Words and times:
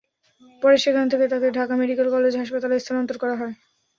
পরে 0.61 0.77
সেখান 0.77 1.05
থেকে 1.11 1.25
তাঁকে 1.31 1.47
ঢাকা 1.57 1.73
মেডিকেল 1.81 2.07
কলেজ 2.15 2.33
হাসপাতালে 2.37 2.75
স্থানান্তর 2.79 3.17
করা 3.19 3.35
হয়। 3.39 3.53